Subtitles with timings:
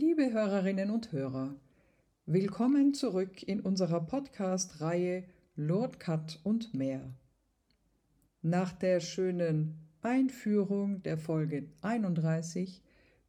[0.00, 1.56] Liebe Hörerinnen und Hörer,
[2.24, 5.24] willkommen zurück in unserer Podcast-Reihe
[5.56, 7.00] Lord Cut und mehr.
[8.40, 12.80] Nach der schönen Einführung der Folge 31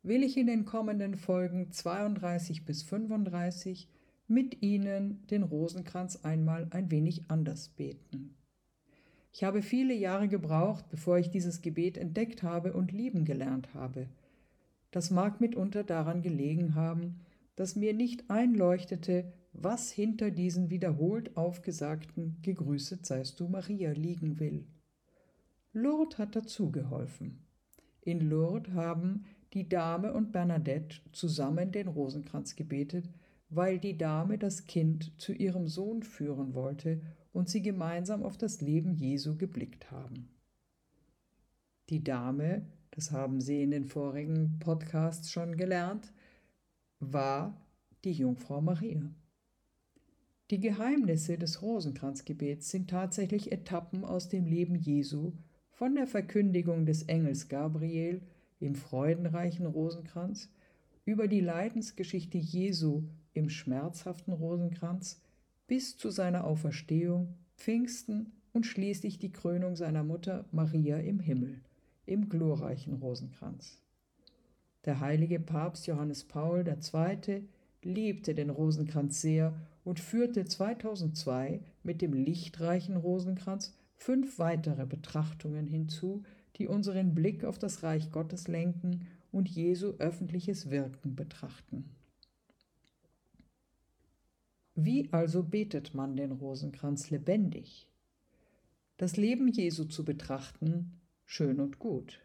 [0.03, 3.89] will ich in den kommenden Folgen 32 bis 35
[4.27, 8.35] mit Ihnen den Rosenkranz einmal ein wenig anders beten.
[9.33, 14.07] Ich habe viele Jahre gebraucht, bevor ich dieses Gebet entdeckt habe und lieben gelernt habe.
[14.91, 17.21] Das mag mitunter daran gelegen haben,
[17.55, 24.65] dass mir nicht einleuchtete, was hinter diesen wiederholt aufgesagten Gegrüßet seist du Maria liegen will.
[25.73, 27.45] Lourdes hat dazu geholfen.
[28.01, 33.09] In Lourdes haben die Dame und Bernadette zusammen den Rosenkranz gebetet,
[33.49, 37.01] weil die Dame das Kind zu ihrem Sohn führen wollte
[37.33, 40.29] und sie gemeinsam auf das Leben Jesu geblickt haben.
[41.89, 46.11] Die Dame, das haben Sie in den vorigen Podcasts schon gelernt,
[46.99, 47.55] war
[48.03, 49.09] die Jungfrau Maria.
[50.51, 55.33] Die Geheimnisse des Rosenkranzgebets sind tatsächlich Etappen aus dem Leben Jesu
[55.69, 58.21] von der Verkündigung des Engels Gabriel
[58.59, 60.49] im freudenreichen Rosenkranz
[61.05, 65.21] über die Leidensgeschichte Jesu im schmerzhaften Rosenkranz
[65.67, 71.61] bis zu seiner Auferstehung, Pfingsten und schließlich die Krönung seiner Mutter Maria im Himmel,
[72.09, 73.81] im glorreichen Rosenkranz.
[74.85, 77.47] Der heilige Papst Johannes Paul II.
[77.83, 86.23] liebte den Rosenkranz sehr und führte 2002 mit dem lichtreichen Rosenkranz fünf weitere Betrachtungen hinzu,
[86.55, 91.95] die unseren Blick auf das Reich Gottes lenken und Jesu öffentliches Wirken betrachten.
[94.73, 97.87] Wie also betet man den Rosenkranz lebendig?
[98.97, 100.98] Das Leben Jesu zu betrachten,
[101.29, 102.19] schön und gut.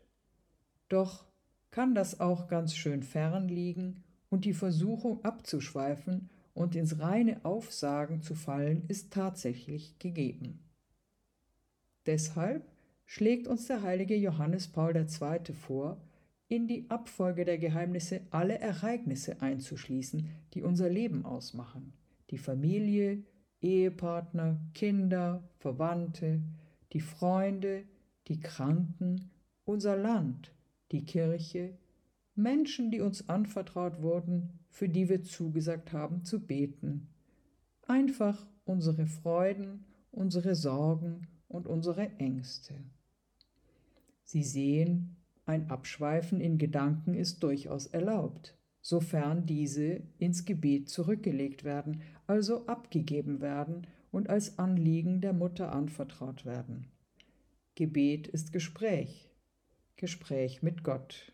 [0.88, 1.26] Doch
[1.70, 8.22] kann das auch ganz schön fern liegen und die Versuchung abzuschweifen und ins reine Aufsagen
[8.22, 10.60] zu fallen, ist tatsächlich gegeben.
[12.06, 12.66] Deshalb
[13.04, 15.53] schlägt uns der heilige Johannes Paul II.
[15.53, 16.00] vor,
[16.48, 21.93] in die Abfolge der Geheimnisse alle Ereignisse einzuschließen, die unser Leben ausmachen.
[22.31, 23.22] Die Familie,
[23.60, 26.41] Ehepartner, Kinder, Verwandte,
[26.94, 27.84] die Freunde,
[28.28, 29.30] die Kranken,
[29.64, 30.54] unser Land,
[30.92, 31.78] die Kirche,
[32.34, 37.08] Menschen, die uns anvertraut wurden, für die wir zugesagt haben zu beten.
[37.86, 42.74] Einfach unsere Freuden, unsere Sorgen, und unsere Ängste.
[44.24, 52.02] Sie sehen, ein Abschweifen in Gedanken ist durchaus erlaubt, sofern diese ins Gebet zurückgelegt werden,
[52.26, 56.86] also abgegeben werden und als Anliegen der Mutter anvertraut werden.
[57.76, 59.28] Gebet ist Gespräch,
[59.96, 61.32] Gespräch mit Gott.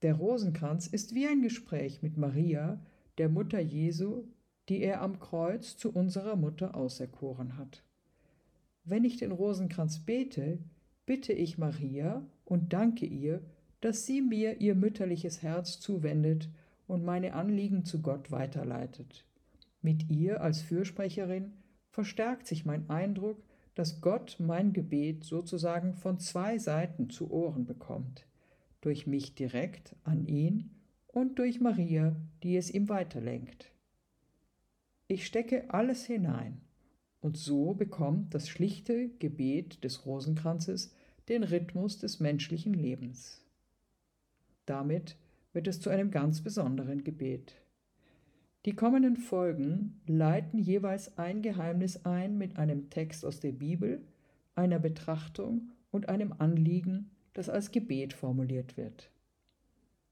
[0.00, 2.80] Der Rosenkranz ist wie ein Gespräch mit Maria,
[3.18, 4.24] der Mutter Jesu,
[4.70, 7.82] die er am Kreuz zu unserer Mutter auserkoren hat.
[8.84, 10.60] Wenn ich den Rosenkranz bete,
[11.04, 13.42] bitte ich Maria und danke ihr,
[13.82, 16.48] dass sie mir ihr mütterliches Herz zuwendet
[16.86, 19.26] und meine Anliegen zu Gott weiterleitet.
[19.82, 21.52] Mit ihr als Fürsprecherin
[21.90, 23.42] verstärkt sich mein Eindruck,
[23.78, 28.26] dass Gott mein Gebet sozusagen von zwei Seiten zu Ohren bekommt,
[28.80, 30.70] durch mich direkt an ihn
[31.06, 33.70] und durch Maria, die es ihm weiterlenkt.
[35.06, 36.60] Ich stecke alles hinein,
[37.20, 40.92] und so bekommt das schlichte Gebet des Rosenkranzes
[41.28, 43.44] den Rhythmus des menschlichen Lebens.
[44.66, 45.14] Damit
[45.52, 47.54] wird es zu einem ganz besonderen Gebet.
[48.64, 54.02] Die kommenden Folgen leiten jeweils ein Geheimnis ein mit einem Text aus der Bibel,
[54.54, 59.10] einer Betrachtung und einem Anliegen, das als Gebet formuliert wird.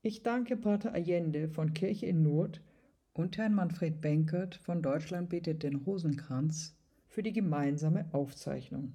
[0.02, 2.62] Ich danke Pater Allende von Kirche in Not
[3.12, 6.76] und Herrn Manfred Benkert von Deutschland betet den Rosenkranz
[7.08, 8.92] für die gemeinsame Aufzeichnung.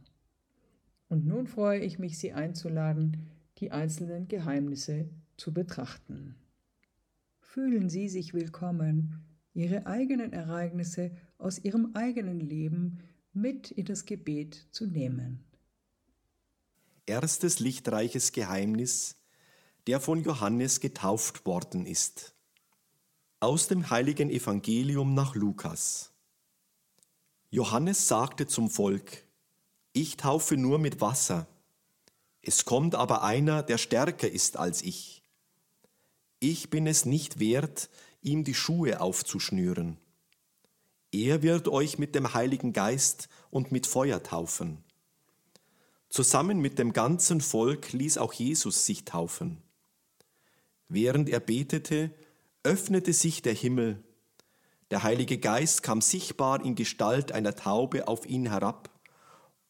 [1.09, 3.27] Und nun freue ich mich, Sie einzuladen,
[3.57, 6.36] die einzelnen Geheimnisse zu betrachten.
[7.42, 13.00] Fühlen Sie sich willkommen, Ihre eigenen Ereignisse aus Ihrem eigenen Leben
[13.33, 15.44] mit in das Gebet zu nehmen.
[17.06, 19.18] Erstes lichtreiches Geheimnis,
[19.88, 22.36] der von Johannes getauft worden ist.
[23.39, 26.13] Aus dem heiligen Evangelium nach Lukas.
[27.50, 29.25] Johannes sagte zum Volk,
[29.94, 31.48] ich taufe nur mit Wasser.
[32.42, 35.24] Es kommt aber einer, der stärker ist als ich.
[36.39, 37.89] Ich bin es nicht wert,
[38.22, 39.98] ihm die Schuhe aufzuschnüren.
[41.12, 44.84] Er wird euch mit dem Heiligen Geist und mit Feuer taufen.
[46.10, 49.62] Zusammen mit dem ganzen Volk ließ auch Jesus sich taufen.
[50.88, 52.12] Während er betete,
[52.64, 54.04] öffnete sich der Himmel,
[54.92, 58.90] der Heilige Geist kam sichtbar in Gestalt einer Taube auf ihn herab,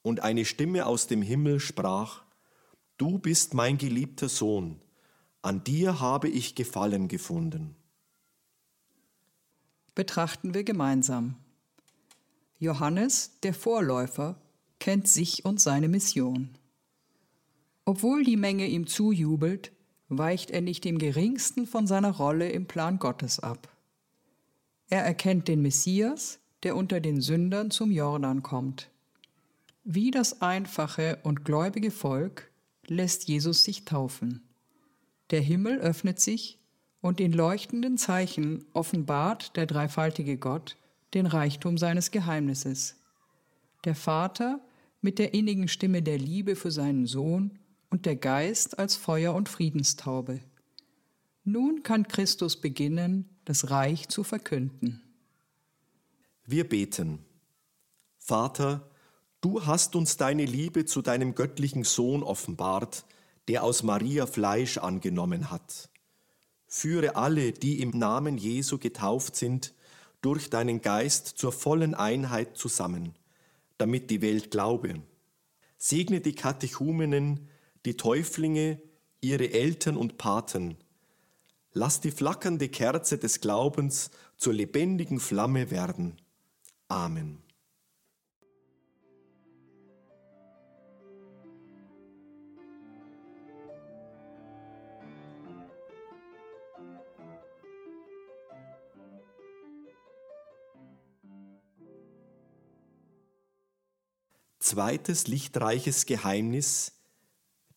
[0.01, 2.24] und eine Stimme aus dem Himmel sprach,
[2.98, 4.81] Du bist mein geliebter Sohn,
[5.44, 7.75] an dir habe ich Gefallen gefunden.
[10.01, 11.36] Betrachten wir gemeinsam.
[12.57, 14.42] Johannes, der Vorläufer,
[14.80, 16.57] kennt sich und seine Mission.
[17.86, 19.71] Obwohl die Menge ihm zujubelt,
[20.09, 23.69] weicht er nicht im geringsten von seiner Rolle im Plan Gottes ab.
[24.89, 28.89] Er erkennt den Messias, der unter den Sündern zum Jordan kommt.
[29.83, 32.50] Wie das einfache und gläubige Volk
[32.88, 34.50] lässt Jesus sich taufen.
[35.30, 36.57] Der Himmel öffnet sich
[37.01, 40.77] und in leuchtenden Zeichen offenbart der dreifaltige Gott
[41.13, 42.95] den Reichtum seines Geheimnisses.
[43.83, 44.62] Der Vater
[45.01, 47.59] mit der innigen Stimme der Liebe für seinen Sohn
[47.89, 50.39] und der Geist als Feuer und Friedenstaube.
[51.44, 55.01] Nun kann Christus beginnen, das Reich zu verkünden.
[56.45, 57.19] Wir beten.
[58.19, 58.89] Vater,
[59.42, 63.06] du hast uns deine Liebe zu deinem göttlichen Sohn offenbart,
[63.48, 65.89] der aus Maria Fleisch angenommen hat.
[66.73, 69.73] Führe alle, die im Namen Jesu getauft sind,
[70.21, 73.13] durch deinen Geist zur vollen Einheit zusammen,
[73.77, 75.01] damit die Welt glaube.
[75.77, 77.50] Segne die Katechumenen,
[77.85, 78.81] die Täuflinge,
[79.19, 80.77] ihre Eltern und Paten.
[81.73, 86.21] Lass die flackernde Kerze des Glaubens zur lebendigen Flamme werden.
[86.88, 87.44] Amen.
[104.71, 106.94] Zweites lichtreiches Geheimnis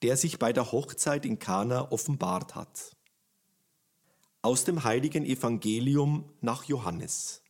[0.05, 2.95] der sich bei der Hochzeit in Kana offenbart hat.
[4.43, 7.43] Aus dem heiligen Evangelium nach Johannes.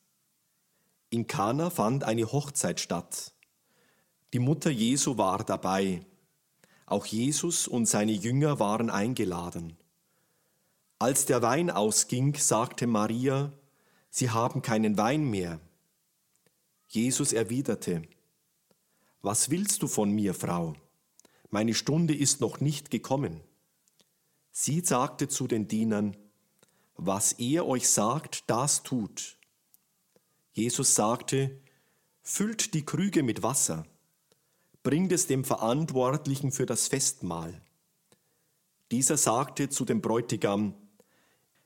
[1.10, 3.32] In Kana fand eine Hochzeit statt.
[4.32, 6.06] Die Mutter Jesu war dabei.
[6.86, 9.76] Auch Jesus und seine Jünger waren eingeladen.
[11.00, 13.52] Als der Wein ausging, sagte Maria,
[14.10, 15.58] Sie haben keinen Wein mehr.
[16.86, 18.02] Jesus erwiderte,
[19.24, 20.74] Was willst du von mir, Frau?
[21.48, 23.40] meine Stunde ist noch nicht gekommen.
[24.50, 26.14] Sie sagte zu den Dienern,
[26.96, 29.38] was er euch sagt, das tut.
[30.52, 31.58] Jesus sagte,
[32.20, 33.86] füllt die Krüge mit Wasser,
[34.82, 37.62] bringt es dem Verantwortlichen für das Festmahl.
[38.90, 40.74] Dieser sagte zu dem Bräutigam,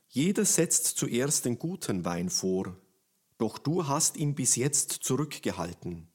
[0.07, 2.77] jeder setzt zuerst den guten Wein vor,
[3.37, 6.08] doch du hast ihn bis jetzt zurückgehalten.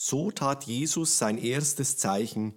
[0.00, 2.54] So tat Jesus sein erstes Zeichen,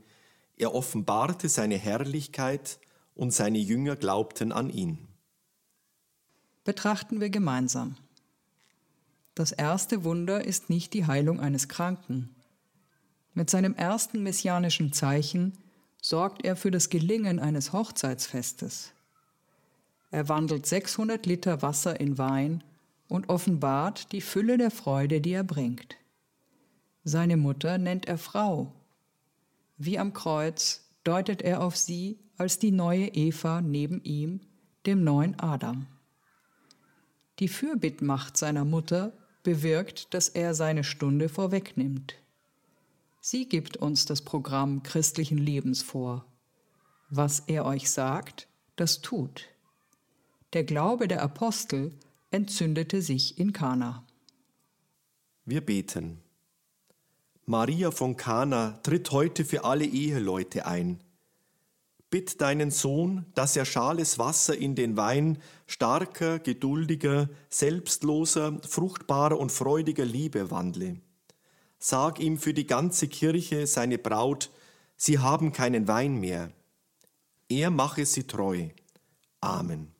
[0.57, 2.79] er offenbarte seine Herrlichkeit
[3.15, 5.07] und seine Jünger glaubten an ihn.
[6.63, 7.97] Betrachten wir gemeinsam.
[9.33, 12.29] Das erste Wunder ist nicht die Heilung eines Kranken.
[13.33, 15.57] Mit seinem ersten messianischen Zeichen
[15.99, 18.91] sorgt er für das Gelingen eines Hochzeitsfestes.
[20.11, 22.63] Er wandelt 600 Liter Wasser in Wein
[23.07, 25.97] und offenbart die Fülle der Freude, die er bringt.
[27.03, 28.73] Seine Mutter nennt er Frau
[29.83, 34.41] wie am Kreuz deutet er auf sie als die neue Eva neben ihm,
[34.85, 35.87] dem neuen Adam.
[37.39, 42.13] Die Fürbittmacht seiner Mutter bewirkt, dass er seine Stunde vorwegnimmt.
[43.21, 46.25] Sie gibt uns das Programm christlichen Lebens vor.
[47.09, 49.47] Was er euch sagt, das tut.
[50.53, 51.91] Der Glaube der Apostel
[52.29, 54.05] entzündete sich in Kana.
[55.45, 56.21] Wir beten.
[57.45, 60.99] Maria von Kana tritt heute für alle Eheleute ein.
[62.09, 69.51] Bitt deinen Sohn, dass er schales Wasser in den Wein starker, geduldiger, selbstloser, fruchtbarer und
[69.51, 70.97] freudiger Liebe wandle.
[71.79, 74.51] Sag ihm für die ganze Kirche, seine Braut,
[74.97, 76.51] sie haben keinen Wein mehr.
[77.49, 78.67] Er mache sie treu.
[79.39, 79.91] Amen.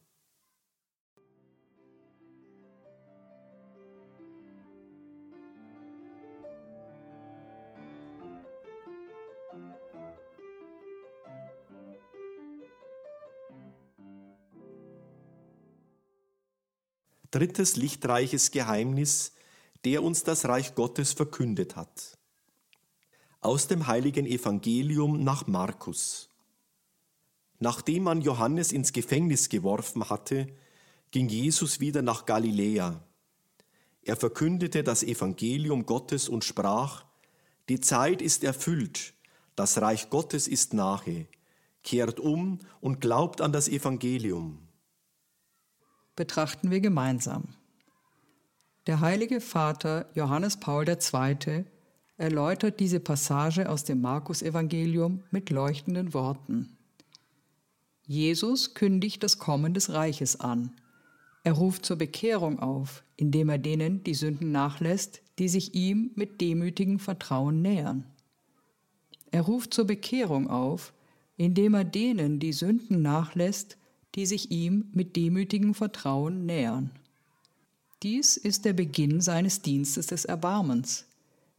[17.31, 19.31] Drittes lichtreiches Geheimnis,
[19.85, 22.17] der uns das Reich Gottes verkündet hat.
[23.39, 26.29] Aus dem heiligen Evangelium nach Markus.
[27.59, 30.47] Nachdem man Johannes ins Gefängnis geworfen hatte,
[31.11, 33.01] ging Jesus wieder nach Galiläa.
[34.01, 37.05] Er verkündete das Evangelium Gottes und sprach,
[37.69, 39.13] Die Zeit ist erfüllt,
[39.55, 41.27] das Reich Gottes ist nahe,
[41.83, 44.67] kehrt um und glaubt an das Evangelium.
[46.15, 47.55] Betrachten wir gemeinsam.
[48.87, 51.65] Der heilige Vater Johannes Paul II.
[52.17, 56.77] erläutert diese Passage aus dem Markus-Evangelium mit leuchtenden Worten.
[58.05, 60.71] Jesus kündigt das Kommen des Reiches an.
[61.43, 66.41] Er ruft zur Bekehrung auf, indem er denen die Sünden nachlässt, die sich ihm mit
[66.41, 68.05] demütigem Vertrauen nähern.
[69.31, 70.93] Er ruft zur Bekehrung auf,
[71.37, 73.77] indem er denen die Sünden nachlässt,
[74.15, 76.91] die sich ihm mit demütigem Vertrauen nähern.
[78.03, 81.05] Dies ist der Beginn seines Dienstes des Erbarmens.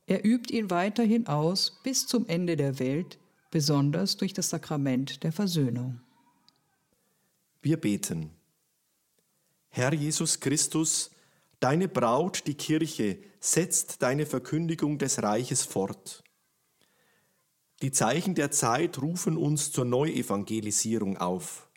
[0.07, 3.19] Er übt ihn weiterhin aus bis zum Ende der Welt,
[3.51, 6.01] besonders durch das Sakrament der Versöhnung.
[7.63, 8.31] Wir beten.
[9.71, 11.11] Herr Jesus Christus,
[11.61, 16.25] deine Braut, die Kirche, setzt deine Verkündigung des Reiches fort.
[17.83, 21.69] Die Zeichen der Zeit rufen uns zur Neuevangelisierung auf.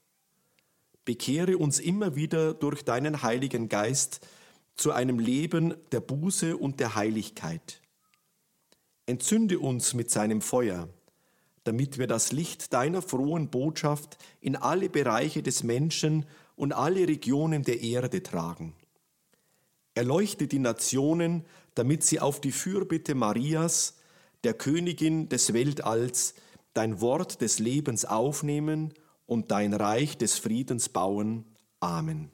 [1.05, 4.25] Bekehre uns immer wieder durch deinen Heiligen Geist
[4.75, 7.79] zu einem Leben der Buße und der Heiligkeit.
[9.05, 10.89] Entzünde uns mit seinem Feuer,
[11.63, 17.62] damit wir das Licht deiner frohen Botschaft in alle Bereiche des Menschen und alle Regionen
[17.62, 18.74] der Erde tragen.
[19.93, 21.45] Erleuchte die Nationen,
[21.75, 23.95] damit sie auf die Fürbitte Marias,
[24.43, 26.33] der Königin des Weltalls,
[26.74, 28.93] dein Wort des Lebens aufnehmen
[29.25, 31.46] und dein Reich des Friedens bauen.
[31.79, 32.32] Amen.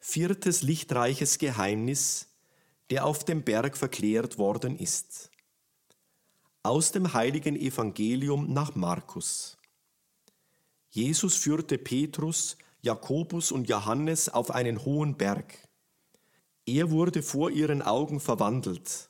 [0.00, 2.28] Viertes lichtreiches Geheimnis
[2.90, 5.30] der auf dem Berg verklärt worden ist.
[6.62, 9.57] Aus dem heiligen Evangelium nach Markus.
[10.98, 15.54] Jesus führte Petrus, Jakobus und Johannes auf einen hohen Berg.
[16.66, 19.08] Er wurde vor ihren Augen verwandelt.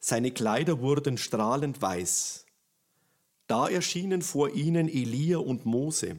[0.00, 2.44] Seine Kleider wurden strahlend weiß.
[3.46, 6.18] Da erschienen vor ihnen Elia und Mose,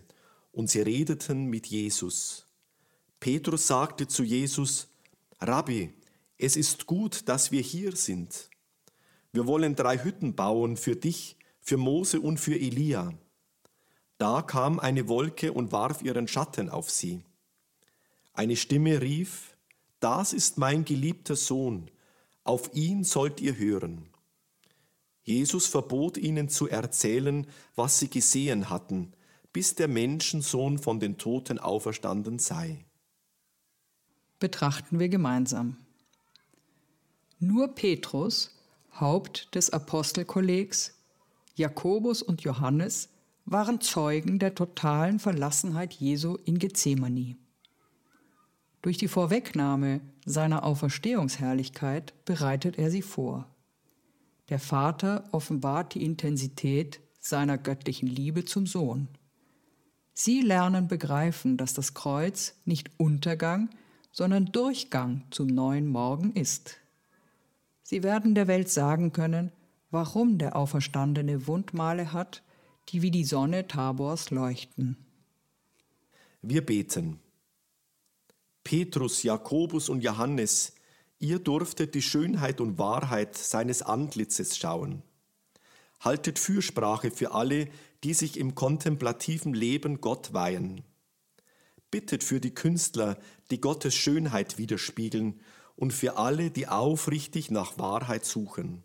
[0.53, 2.47] und sie redeten mit Jesus.
[3.19, 4.87] Petrus sagte zu Jesus,
[5.41, 5.93] Rabbi,
[6.37, 8.49] es ist gut, dass wir hier sind.
[9.33, 13.13] Wir wollen drei Hütten bauen für dich, für Mose und für Elia.
[14.17, 17.23] Da kam eine Wolke und warf ihren Schatten auf sie.
[18.33, 19.55] Eine Stimme rief,
[19.99, 21.89] Das ist mein geliebter Sohn,
[22.43, 24.09] auf ihn sollt ihr hören.
[25.23, 29.13] Jesus verbot ihnen zu erzählen, was sie gesehen hatten,
[29.53, 32.83] bis der Menschensohn von den Toten auferstanden sei.
[34.39, 35.77] Betrachten wir gemeinsam.
[37.39, 38.51] Nur Petrus,
[38.99, 40.95] Haupt des Apostelkollegs,
[41.55, 43.09] Jakobus und Johannes
[43.45, 47.35] waren Zeugen der totalen Verlassenheit Jesu in Gethsemane.
[48.81, 53.47] Durch die Vorwegnahme seiner Auferstehungsherrlichkeit bereitet er sie vor.
[54.49, 59.07] Der Vater offenbart die Intensität seiner göttlichen Liebe zum Sohn.
[60.13, 63.69] Sie lernen begreifen, dass das Kreuz nicht Untergang,
[64.11, 66.77] sondern Durchgang zum neuen Morgen ist.
[67.81, 69.51] Sie werden der Welt sagen können,
[69.91, 72.43] warum der Auferstandene Wundmale hat,
[72.89, 74.97] die wie die Sonne Tabors leuchten.
[76.41, 77.19] Wir beten.
[78.63, 80.73] Petrus, Jakobus und Johannes,
[81.19, 85.03] ihr durftet die Schönheit und Wahrheit seines Antlitzes schauen.
[85.99, 87.69] Haltet Fürsprache für alle,
[88.03, 90.83] die sich im kontemplativen Leben Gott weihen.
[91.91, 93.17] Bittet für die Künstler,
[93.51, 95.39] die Gottes Schönheit widerspiegeln
[95.75, 98.83] und für alle, die aufrichtig nach Wahrheit suchen.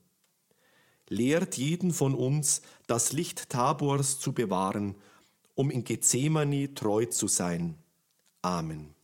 [1.09, 4.95] Lehrt jeden von uns, das Licht Tabors zu bewahren,
[5.55, 7.77] um in Gethsemane treu zu sein.
[8.43, 8.95] Amen.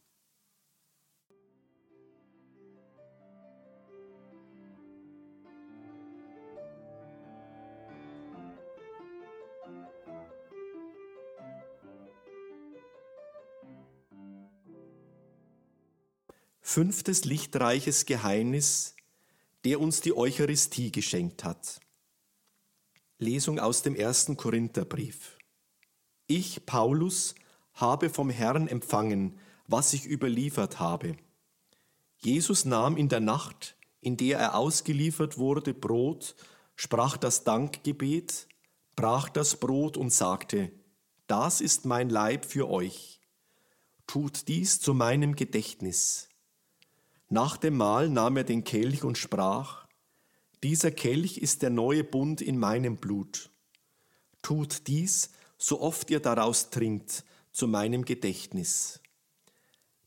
[16.60, 18.96] Fünftes lichtreiches Geheimnis,
[19.64, 21.80] der uns die Eucharistie geschenkt hat.
[23.18, 25.38] Lesung aus dem ersten Korintherbrief.
[26.26, 27.34] Ich, Paulus,
[27.74, 31.16] habe vom Herrn empfangen, was ich überliefert habe.
[32.18, 36.34] Jesus nahm in der Nacht, in der er ausgeliefert wurde, Brot,
[36.74, 38.48] sprach das Dankgebet,
[38.96, 40.72] brach das Brot und sagte,
[41.26, 43.20] Das ist mein Leib für euch.
[44.06, 46.28] Tut dies zu meinem Gedächtnis.
[47.28, 49.83] Nach dem Mahl nahm er den Kelch und sprach,
[50.64, 53.50] Dieser Kelch ist der neue Bund in meinem Blut.
[54.40, 55.28] Tut dies,
[55.58, 59.00] so oft ihr daraus trinkt, zu meinem Gedächtnis.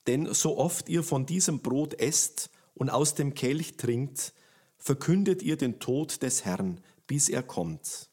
[0.08, 4.34] Denn so oft ihr von diesem Brot esst und aus dem Kelch trinkt,
[4.80, 8.10] verkündet ihr den Tod des Herrn, bis er kommt.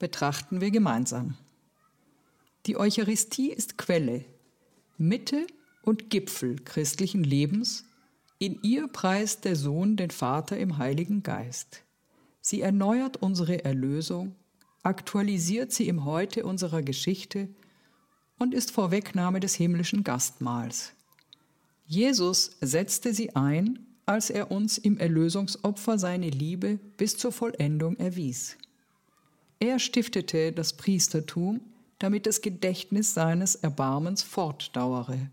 [0.00, 1.38] Betrachten wir gemeinsam.
[2.66, 4.24] Die Eucharistie ist Quelle,
[4.96, 5.46] Mitte
[5.82, 7.84] und Gipfel christlichen Lebens.
[8.40, 11.82] In ihr preist der Sohn den Vater im Heiligen Geist.
[12.40, 14.36] Sie erneuert unsere Erlösung,
[14.84, 17.48] aktualisiert sie im Heute unserer Geschichte
[18.38, 20.92] und ist Vorwegnahme des himmlischen Gastmahls.
[21.84, 28.56] Jesus setzte sie ein, als er uns im Erlösungsopfer seine Liebe bis zur Vollendung erwies.
[29.58, 31.60] Er stiftete das Priestertum,
[31.98, 35.28] damit das Gedächtnis seines Erbarmens fortdauere.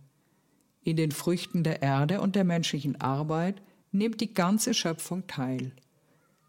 [0.86, 3.60] In den Früchten der Erde und der menschlichen Arbeit
[3.92, 5.72] nimmt die ganze Schöpfung teil.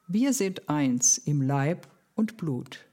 [0.08, 2.84] Wir sind eins im Leib und Blut.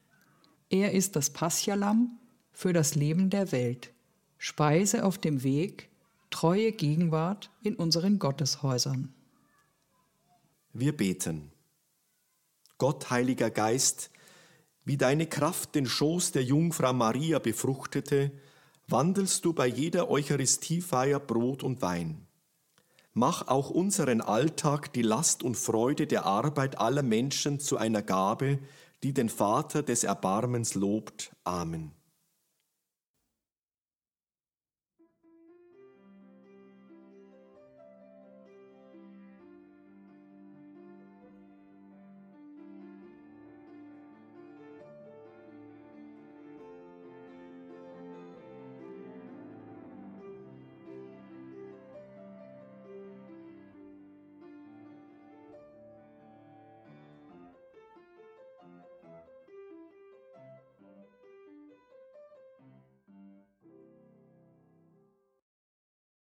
[0.69, 2.17] Er ist das Paschalamm
[2.53, 3.91] für das Leben der Welt,
[4.37, 5.89] Speise auf dem Weg,
[6.29, 9.13] treue Gegenwart in unseren Gotteshäusern.
[10.71, 11.51] Wir beten.
[12.77, 14.11] Gott, Heiliger Geist,
[14.85, 18.31] wie deine Kraft den Schoß der Jungfrau Maria befruchtete,
[18.87, 22.27] wandelst du bei jeder Eucharistiefeier Brot und Wein.
[23.13, 28.59] Mach auch unseren Alltag die Last und Freude der Arbeit aller Menschen zu einer Gabe,
[29.03, 31.35] die den Vater des Erbarmens lobt.
[31.43, 31.91] Amen.